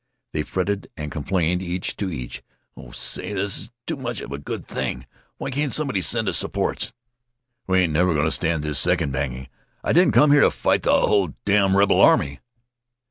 [0.33, 2.41] They fretted and complained each to each.
[2.75, 5.05] "Oh, say, this is too much of a good thing!
[5.37, 6.91] Why can't somebody send us supports?"
[7.67, 9.47] "We ain't never goin' to stand this second banging.
[9.83, 12.39] I didn't come here to fight the hull damn' rebel army."